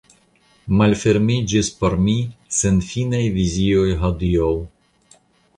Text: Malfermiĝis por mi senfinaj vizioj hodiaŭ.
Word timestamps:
Malfermiĝis 0.79 1.69
por 1.81 1.97
mi 2.07 2.17
senfinaj 2.61 3.23
vizioj 3.39 3.87
hodiaŭ. 4.03 4.53